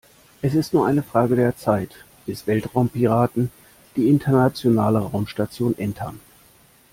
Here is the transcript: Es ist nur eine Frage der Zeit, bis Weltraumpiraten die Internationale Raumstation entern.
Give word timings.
Es 0.41 0.55
ist 0.55 0.73
nur 0.73 0.87
eine 0.87 1.03
Frage 1.03 1.35
der 1.35 1.55
Zeit, 1.57 1.93
bis 2.25 2.47
Weltraumpiraten 2.47 3.51
die 3.95 4.09
Internationale 4.09 4.97
Raumstation 4.97 5.77
entern. 5.77 6.19